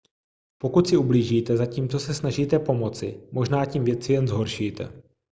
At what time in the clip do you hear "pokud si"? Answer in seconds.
0.57-0.97